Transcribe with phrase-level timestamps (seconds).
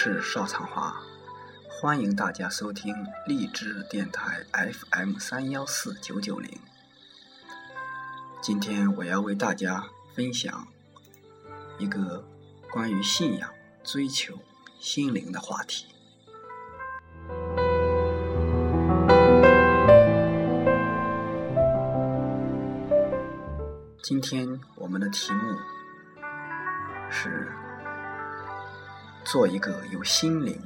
[0.00, 0.94] 是邵长华，
[1.68, 2.94] 欢迎大家收听
[3.26, 6.56] 励志电台 FM 三幺四九九零。
[8.40, 10.68] 今天我要为大家分享
[11.80, 12.24] 一个
[12.70, 13.50] 关于信仰、
[13.82, 14.38] 追求、
[14.78, 15.88] 心灵的话题。
[24.04, 25.58] 今天我们的题目
[27.10, 27.52] 是。
[29.30, 30.58] 做一个有心灵、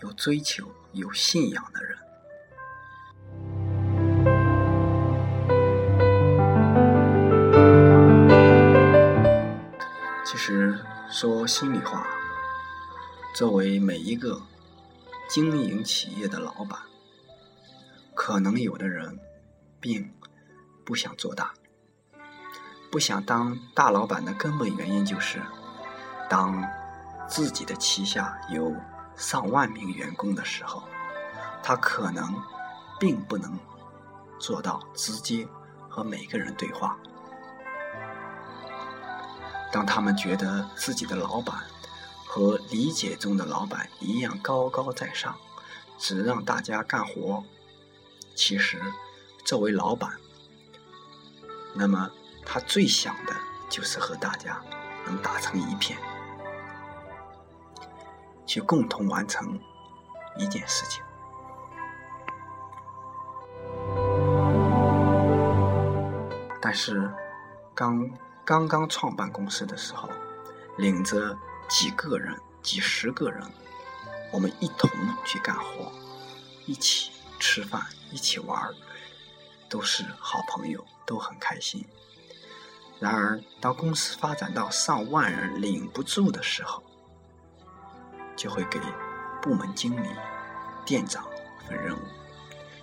[0.00, 1.98] 有追求、有信仰的人。
[10.24, 10.78] 其实
[11.10, 12.06] 说心里话，
[13.34, 14.40] 作为每一个
[15.28, 16.78] 经营企业的老板，
[18.14, 19.20] 可能有的人
[19.80, 20.10] 并
[20.82, 21.52] 不想做大，
[22.90, 25.42] 不想当大老板的根本原因就是
[26.30, 26.66] 当。
[27.28, 28.74] 自己的旗下有
[29.14, 30.82] 上万名员工的时候，
[31.62, 32.34] 他可能
[32.98, 33.58] 并不能
[34.40, 35.46] 做到直接
[35.88, 36.96] 和每个人对话。
[39.70, 41.56] 当他们觉得自己的老板
[42.26, 45.36] 和理解中的老板一样高高在上，
[45.98, 47.44] 只让大家干活，
[48.34, 48.80] 其实
[49.44, 50.12] 作为老板，
[51.74, 52.10] 那么
[52.46, 53.36] 他最想的
[53.68, 54.58] 就是和大家
[55.04, 55.98] 能打成一片。
[58.60, 59.58] 共同完成
[60.36, 61.02] 一件事情，
[66.60, 67.10] 但是
[67.74, 68.10] 刚
[68.44, 70.08] 刚刚创办公司的时候，
[70.76, 71.36] 领着
[71.68, 73.42] 几个人、几十个人，
[74.32, 74.90] 我们一同
[75.24, 75.92] 去干活，
[76.66, 78.70] 一起吃饭，一起玩
[79.68, 81.84] 都是好朋友，都很开心。
[83.00, 86.82] 然而，当公司发展到上万人领不住的时候，
[88.38, 88.80] 就会给
[89.42, 90.08] 部门经理、
[90.86, 91.26] 店长
[91.66, 92.02] 分任务、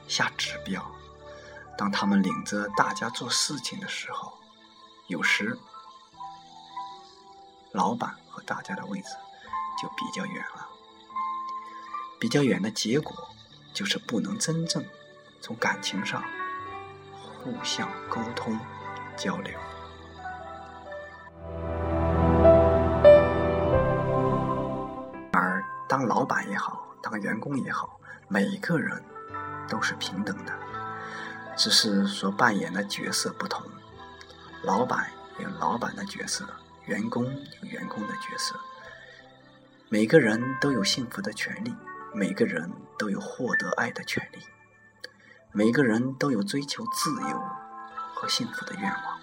[0.08, 0.86] 下指标。
[1.78, 4.34] 当他们领着大家做事情的时候，
[5.08, 5.58] 有时
[7.72, 9.10] 老板和大家的位置
[9.82, 10.68] 就比较远了。
[12.20, 13.30] 比较远的结果
[13.74, 14.86] 就是不能真正
[15.42, 16.24] 从感情上
[17.44, 18.58] 互相沟通
[19.18, 19.60] 交流。
[27.18, 29.04] 员工也好，每个人
[29.68, 30.54] 都是平等的，
[31.56, 33.62] 只是所扮演的角色不同。
[34.64, 36.48] 老板有老板的角色，
[36.86, 38.56] 员工有员工的角色。
[39.90, 41.74] 每个人都有幸福的权利，
[42.14, 44.40] 每个人都有获得爱的权利，
[45.52, 47.44] 每个人都有追求自由
[48.16, 49.20] 和幸福的愿望。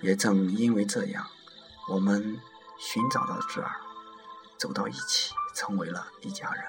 [0.00, 1.26] 也正因为这样，
[1.90, 2.40] 我们
[2.78, 3.72] 寻找到这儿。
[4.58, 6.64] 走到一起，成为了一家人。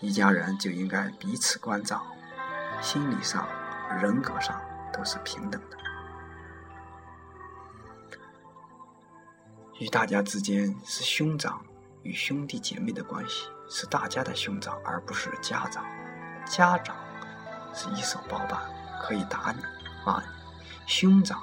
[0.00, 2.02] 一家人就应该彼此关照，
[2.80, 3.46] 心理上、
[4.00, 4.58] 人格上
[4.90, 5.76] 都是平等的。
[9.78, 11.62] 与大家之间是兄长
[12.02, 15.84] 与兄弟姐妹的关系，是大家的兄长，而不是家长。
[16.46, 16.96] 家长
[17.74, 18.58] 是一手包办，
[19.02, 19.62] 可以打你、
[20.06, 20.26] 骂你；
[20.86, 21.42] 兄长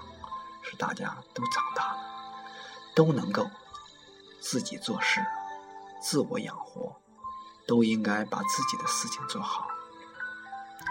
[0.64, 2.00] 是大家都长大了，
[2.96, 3.48] 都能够。
[4.42, 5.20] 自己做事，
[6.06, 7.02] 自我养活，
[7.66, 9.68] 都应该把自己的事情做好。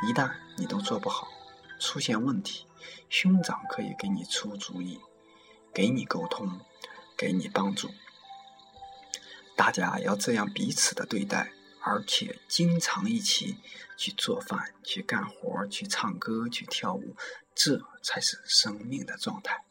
[0.08, 1.28] 一旦你都做不好，
[1.78, 2.66] 出现问题，
[3.08, 5.00] 兄长可以给你出主意，
[5.72, 6.60] 给你沟通，
[7.16, 7.88] 给你帮助。
[9.54, 13.56] 大家要这样彼此的对待，而且经常一起
[13.96, 17.14] 去做饭、去干活、去唱歌、去跳舞，
[17.54, 19.64] 这才是生命的状态。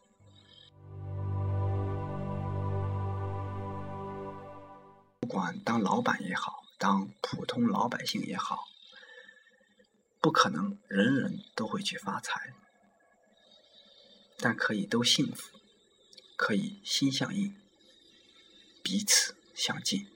[5.34, 8.68] 管当老板也好，当普通老百姓也好，
[10.20, 12.54] 不可能人人都会去发财，
[14.38, 15.58] 但可以都幸福，
[16.36, 17.60] 可以心相印，
[18.80, 20.13] 彼此相近。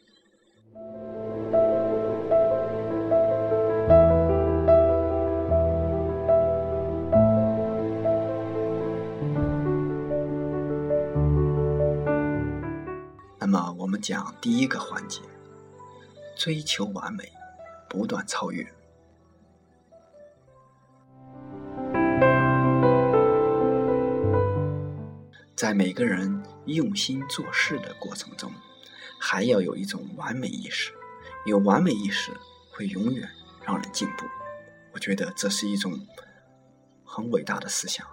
[14.08, 15.20] 讲第一个环节，
[16.34, 17.30] 追求完美，
[17.90, 18.66] 不断超越。
[25.54, 28.50] 在每个人用心做事的过程中，
[29.20, 30.90] 还要有一种完美意识。
[31.44, 32.32] 有完美意识，
[32.72, 33.28] 会永远
[33.62, 34.24] 让人进步。
[34.94, 35.92] 我觉得这是一种
[37.04, 38.06] 很伟大的思想。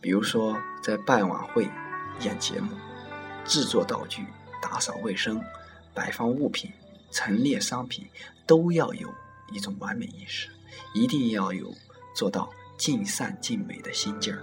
[0.00, 1.70] 比如说，在办晚会、
[2.22, 2.72] 演节目、
[3.44, 4.26] 制作道具。
[4.62, 5.44] 打扫卫生、
[5.92, 6.72] 摆放物品、
[7.10, 8.08] 陈列商品，
[8.46, 9.12] 都要有
[9.52, 10.48] 一种完美意识，
[10.94, 11.74] 一定要有
[12.14, 12.48] 做到
[12.78, 14.40] 尽善尽美的心劲儿。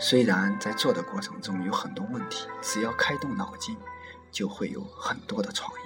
[0.00, 3.76] 虽然在做的过程中有很多问题，只要开动脑筋，
[4.32, 5.82] 就会有很多的创意。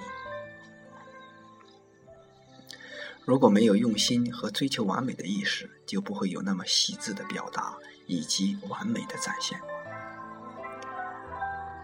[3.25, 7.75] 如果没有用心和追求完美的意识，就不会有那么细致的表达
[8.05, 9.59] 以及完美的展现。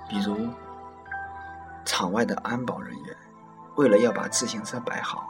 [0.08, 0.50] 比如，
[1.86, 3.18] 场外的安保人员，
[3.76, 5.28] 为了要把自行车摆好，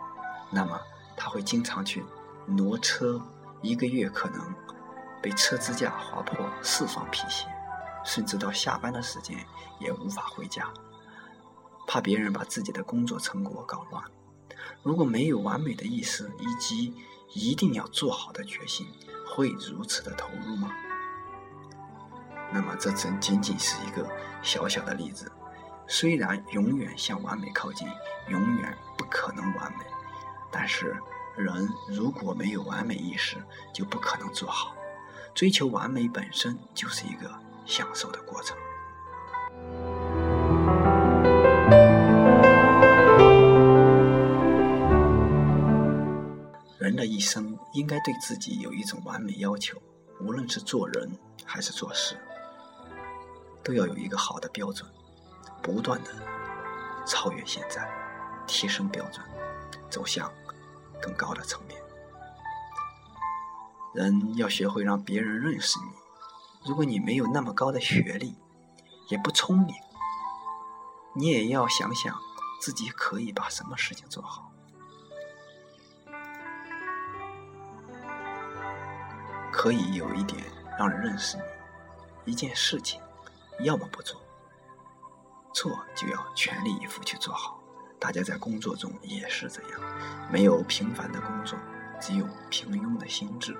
[0.49, 0.79] 那么
[1.15, 2.03] 他会经常去
[2.45, 3.21] 挪车，
[3.61, 4.53] 一个月可能
[5.21, 7.47] 被车支架划破四双皮鞋，
[8.03, 9.37] 甚至到下班的时间
[9.79, 10.67] 也无法回家，
[11.87, 14.03] 怕别人把自己的工作成果搞乱。
[14.83, 16.93] 如果没有完美的意识以及
[17.33, 18.87] 一定要做好的决心，
[19.27, 20.71] 会如此的投入吗？
[22.51, 24.05] 那么这仅仅仅是一个
[24.41, 25.31] 小小的例子。
[25.93, 27.85] 虽然永远向完美靠近，
[28.29, 29.83] 永远不可能完美，
[30.49, 30.95] 但是
[31.35, 33.35] 人如果没有完美意识，
[33.73, 34.73] 就不可能做好。
[35.35, 37.29] 追求完美本身就是一个
[37.65, 38.55] 享受的过程。
[46.79, 49.77] 人的一生应该对自己有一种完美要求，
[50.21, 51.11] 无论是做人
[51.43, 52.15] 还是做事，
[53.61, 54.89] 都要有一个好的标准，
[55.61, 56.11] 不断的
[57.05, 57.87] 超越现在，
[58.47, 59.25] 提升标准，
[59.89, 60.31] 走向
[61.01, 61.81] 更高的层面。
[63.93, 65.85] 人要学会让别人认识你。
[66.65, 68.35] 如果你没有那么高的学历，
[69.09, 69.75] 也不聪明，
[71.15, 72.17] 你也要想想
[72.61, 74.51] 自己可以把什么事情做好。
[79.51, 80.43] 可以有一点
[80.77, 81.37] 让人认识
[82.25, 83.01] 你，一件事情，
[83.59, 84.21] 要么不做，
[85.53, 87.61] 错就要全力以赴去做好。
[87.99, 89.81] 大家在工作中也是这样，
[90.31, 91.57] 没有平凡的工作，
[91.99, 93.55] 只有平庸的心智。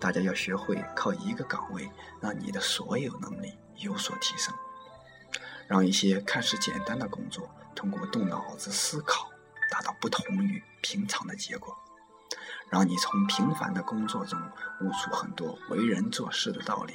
[0.00, 1.88] 大家要学会靠一个岗位，
[2.20, 4.52] 让你的所有能力有所提升，
[5.68, 9.30] 让一些看似简单的工作，通过动脑子思考，
[9.70, 11.76] 达到不同于平常的结果。
[12.68, 14.40] 让你从平凡的工作中
[14.80, 16.94] 悟出很多为人做事的道理，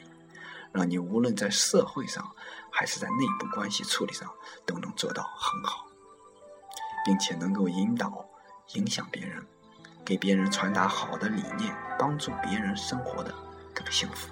[0.71, 2.29] 让你无论在社会上
[2.71, 4.31] 还是在内部关系处理上
[4.65, 5.87] 都能做到很好，
[7.05, 8.25] 并且能够引导、
[8.73, 9.45] 影响别人，
[10.05, 13.33] 给别人传达好的理念，帮助别人生活的
[13.73, 14.27] 更幸福。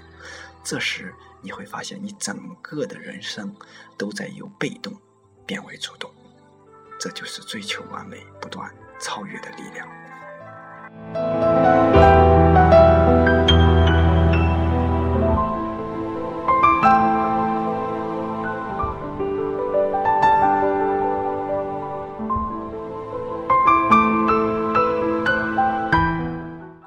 [0.63, 3.55] 这时你会发现，你整个的人生
[3.97, 4.93] 都在由被动
[5.45, 6.11] 变为主动，
[6.99, 11.54] 这就是追求完美、不断超越的力量。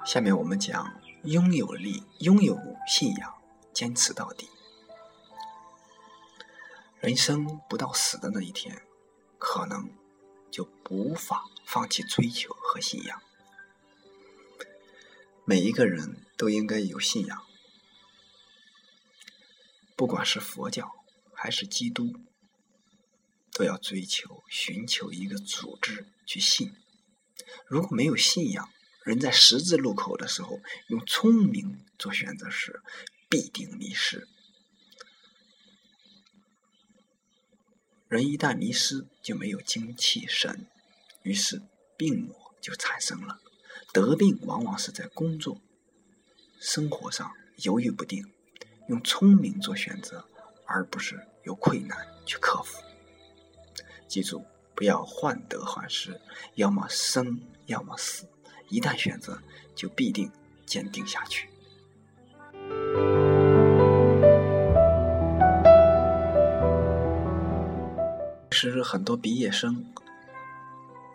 [0.08, 3.42] 下面我们讲拥有力、拥有信仰、
[3.74, 4.48] 坚持到底。
[6.98, 8.86] 人生不到死的那一天，
[9.36, 9.90] 可能
[10.50, 13.22] 就无法放弃追求和信仰。
[15.44, 17.42] 每一个人都应该有信仰，
[19.94, 20.90] 不管是佛教
[21.34, 22.14] 还是基督，
[23.52, 26.72] 都要追求、寻求一个组织去信。
[27.66, 28.70] 如果没有信仰，
[29.08, 32.82] 人在十字路口的时候用聪明做选择时，
[33.26, 34.28] 必定迷失。
[38.06, 40.66] 人一旦迷失，就没有精气神，
[41.22, 41.62] 于是
[41.96, 43.40] 病魔就产生了。
[43.94, 45.58] 得病往往是在工作、
[46.60, 48.22] 生活上犹豫不定，
[48.90, 50.28] 用聪明做选择，
[50.66, 52.76] 而不是有困难去克服。
[54.06, 54.44] 记住，
[54.76, 56.20] 不要患得患失，
[56.56, 58.28] 要么生，要么死。
[58.68, 59.38] 一旦选择，
[59.74, 60.30] 就必定
[60.66, 61.48] 坚定下去。
[68.50, 69.84] 其实很多毕业生，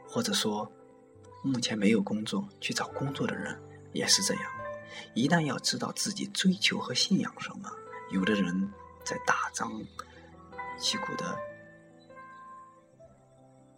[0.07, 0.71] 或者说。
[1.45, 4.43] 目前没有工作，去找工作的人也是这样。
[5.13, 7.69] 一旦要知道自己追求和信仰什么，
[8.11, 8.71] 有的人
[9.03, 9.69] 在大张
[10.77, 11.37] 旗鼓的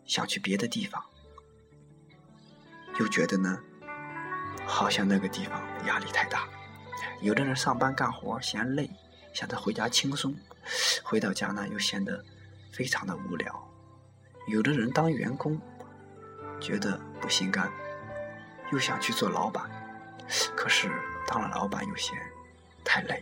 [0.05, 1.03] 想去别的地方，
[2.99, 3.59] 又觉得呢，
[4.65, 6.47] 好像那个地方压力太大。
[7.21, 8.89] 有的人上班干活嫌累，
[9.33, 10.35] 想着回家轻松，
[11.03, 12.23] 回到家呢又显得
[12.71, 13.67] 非常的无聊。
[14.47, 15.59] 有的人当员工。
[16.57, 17.69] 觉得不心甘，
[18.71, 19.69] 又想去做老板，
[20.55, 20.89] 可是
[21.27, 22.17] 当了老板又嫌
[22.83, 23.21] 太累，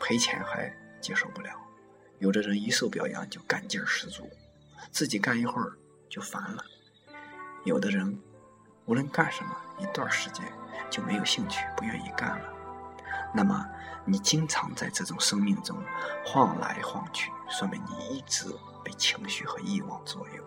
[0.00, 1.50] 赔钱还接受不了。
[2.20, 4.28] 有的人一受表扬就干劲儿十足。
[4.90, 5.76] 自己干一会儿
[6.08, 6.64] 就烦了。
[7.64, 8.18] 有的人
[8.86, 10.44] 无论干什么，一段时间
[10.90, 12.52] 就没有兴趣，不愿意干了。
[13.32, 13.66] 那么
[14.04, 15.76] 你经常在这种生命中
[16.24, 18.44] 晃来晃去，说明你一直
[18.84, 20.44] 被情绪和欲望左右。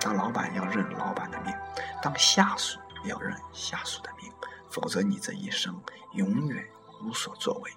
[0.00, 1.54] 当老板要认老板的命，
[2.00, 4.32] 当下属要认下属的命，
[4.70, 5.80] 否则你这一生
[6.12, 6.64] 永远
[7.02, 7.70] 无所作为。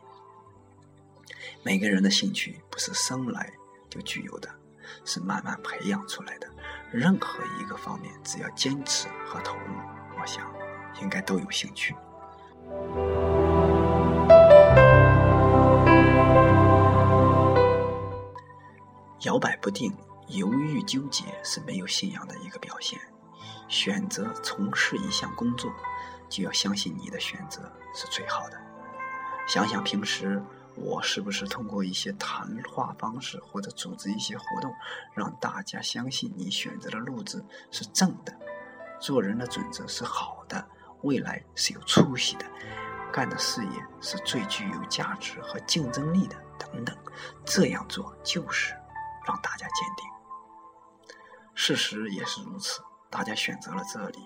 [1.64, 3.52] 每个人的兴趣不是生来
[3.90, 4.50] 就具有的，
[5.04, 6.48] 是慢慢培养出来的。
[6.92, 9.74] 任何一个方面，只要坚持和投入，
[10.20, 10.46] 我想
[11.02, 11.96] 应该都有兴趣。
[19.22, 19.94] 摇摆不定。
[20.30, 23.00] 犹豫纠结是没有信仰的一个表现。
[23.68, 25.72] 选择从事一项工作，
[26.28, 28.60] 就要相信你的选择是最好的。
[29.48, 30.44] 想想平时
[30.76, 34.74] 我是不是通过一些谈话方式，或者组织一些活动，
[35.14, 38.38] 让大家相信你选择的路子是正的，
[39.00, 40.68] 做人的准则是好的，
[41.04, 42.46] 未来是有出息的，
[43.12, 46.96] 干的事业是最具有价值和竞争力的，等等。
[47.46, 48.76] 这样做就是
[49.26, 50.06] 让大家坚定。
[51.54, 54.20] 事实也是如此，大家选择了这里，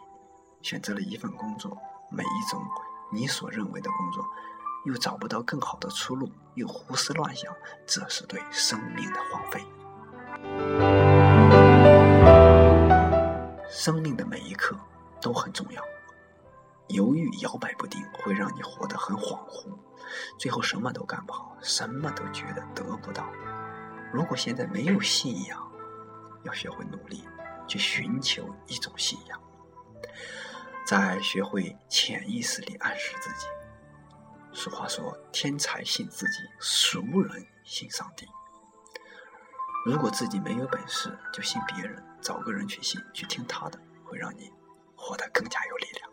[0.64, 1.78] 选择了一份工作，
[2.10, 2.60] 每一种
[3.12, 4.26] 你所认为的工作，
[4.86, 7.54] 又找不到更好的出路，又胡思乱想，
[7.86, 9.66] 这是对生命的荒废。
[13.70, 14.78] 生命的每一刻
[15.22, 15.84] 都很重要，
[16.88, 19.78] 犹豫摇摆不定会让你活得很恍惚，
[20.38, 23.26] 最后什么都干不好，什么都觉得得不到。
[24.12, 25.72] 如果现在没有信仰，
[26.44, 27.28] 要学会努力，
[27.68, 29.40] 去寻求一种信仰，
[30.86, 33.46] 在学会潜意识里暗示自己。
[34.52, 38.28] 俗话说：“天才信自己，俗人信上帝。”
[39.86, 44.52] 如果自己没有本事，就信别人，找个人去信，去听他的，会让你
[44.96, 46.10] 活得更加有力量。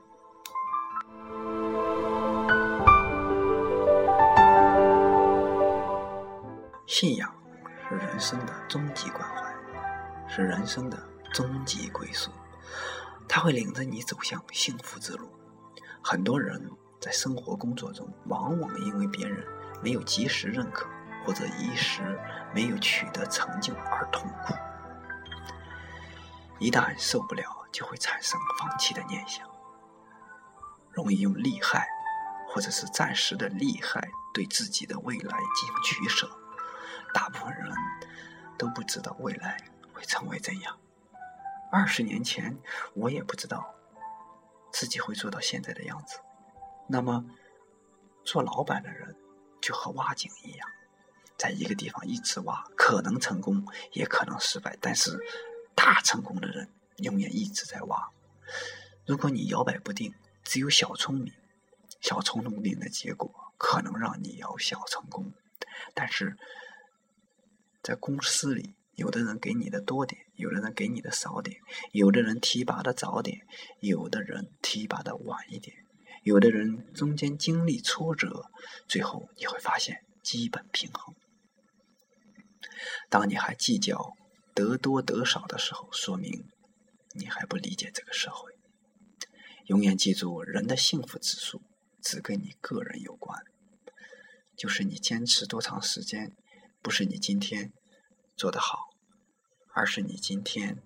[6.86, 7.34] 信仰
[7.88, 9.54] 是人生的终极关怀。
[10.28, 10.96] 是人生的
[11.32, 12.30] 终极归宿，
[13.28, 15.30] 它会领着你走向幸福之路。
[16.02, 19.46] 很多人在生活工作中，往往因为别人
[19.82, 20.88] 没有及时认可，
[21.24, 22.18] 或者一时
[22.54, 24.54] 没有取得成就而痛苦。
[26.58, 29.46] 一旦受不了，就会产生放弃的念想，
[30.90, 31.86] 容易用利害，
[32.48, 36.28] 或者是暂时的利害，对自己的未来进行取舍。
[37.12, 37.72] 大部分人
[38.58, 39.56] 都不知道未来。
[39.96, 40.78] 会成为怎样？
[41.72, 42.58] 二十年前，
[42.92, 43.74] 我也不知道
[44.70, 46.18] 自己会做到现在的样子。
[46.88, 47.24] 那么，
[48.24, 49.16] 做老板的人
[49.60, 50.68] 就和挖井一样，
[51.36, 54.76] 在一个地方一直挖，可能成功，也可能失败。
[54.80, 55.18] 但是，
[55.74, 58.10] 大成功的人永远一直在挖。
[59.06, 60.14] 如果你摇摆不定，
[60.44, 61.32] 只有小聪明，
[62.00, 65.32] 小聪明的结果可能让你摇小成功。
[65.94, 66.36] 但是
[67.82, 68.74] 在公司里。
[68.96, 71.60] 有的人给你的多点，有的人给你的少点，
[71.92, 73.46] 有的人提拔的早点，
[73.80, 75.76] 有的人提拔的晚一点，
[76.26, 78.50] 有的人中间经历挫折，
[78.88, 81.14] 最后你会发现基本平衡。
[83.08, 84.16] 当你还计较
[84.52, 86.44] 得多得少的时候，说明
[87.14, 88.50] 你还不理解这个社会。
[89.66, 91.62] 永远记住，人的幸福指数
[92.02, 93.40] 只跟你个人有关，
[94.56, 96.32] 就是你坚持多长时间，
[96.82, 97.72] 不是你今天。
[98.36, 98.88] 做得好，
[99.72, 100.82] 而是你今天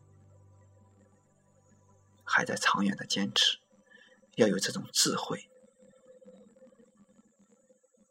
[2.23, 3.59] 还在长远的坚持，
[4.41, 5.51] 要有这种智慧。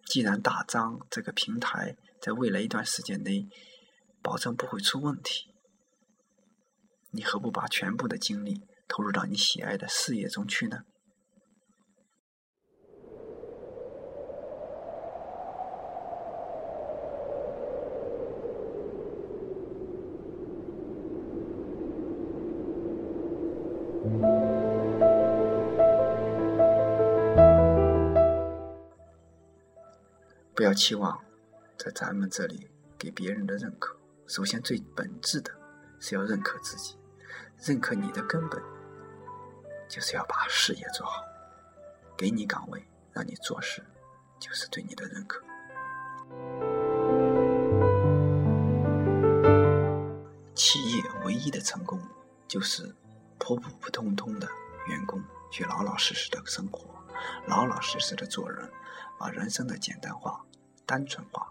[0.05, 3.47] 既然大张这个平台在未来一段时间内
[4.21, 5.53] 保证不会出问题，
[7.11, 10.83] 你何不把全部的精力投入到你喜爱的事业中去呢？
[30.59, 31.17] 不要期望
[31.77, 33.97] 在咱们这里给别人的认可。
[34.27, 35.49] 首先，最本质的
[36.01, 36.97] 是要认可自己，
[37.63, 38.61] 认可你的根本
[39.87, 41.23] 就是要把事业做好。
[42.17, 43.81] 给你岗位，让你做事，
[44.37, 45.41] 就是对你的认可。
[50.53, 52.01] 企业唯一的成功，
[52.49, 52.93] 就是
[53.37, 54.49] 普普通通的
[54.89, 56.93] 员工去老老实实的生活，
[57.47, 58.69] 老老实实的做人，
[59.17, 60.45] 把人生的简单化。
[60.89, 61.47] 单纯化，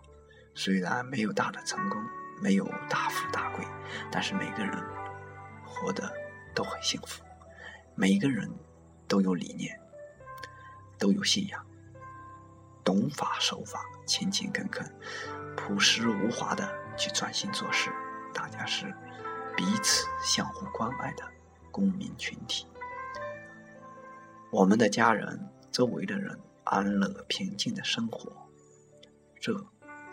[0.52, 2.02] 虽然没有大的成功，
[2.42, 3.64] 没有大富大贵，
[4.10, 4.76] 但是每个人
[5.64, 6.12] 活得
[6.56, 7.22] 都很幸福。
[7.94, 8.52] 每个人
[9.06, 9.80] 都有理念，
[10.98, 11.64] 都有信仰，
[12.82, 14.92] 懂法守法，勤勤恳恳，
[15.56, 17.92] 朴实无华的去专心做事。
[18.34, 18.92] 大家是
[19.56, 21.22] 彼此相互关爱的
[21.70, 22.66] 公民群体。
[24.50, 28.32] 我们的家人、周围的人安乐平静的生活，
[29.48, 29.64] 这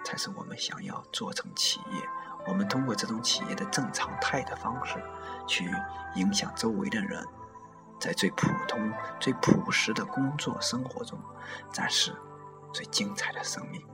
[0.06, 2.02] 才是我们想要做成企业。
[2.48, 4.96] 我们通过这种企业的正常态的方式，
[5.46, 5.70] 去
[6.14, 7.22] 影响周围的人。
[8.00, 11.20] 在最普通、最朴实的工作生活中，
[11.70, 12.16] 展示
[12.72, 13.86] 最精彩的生命。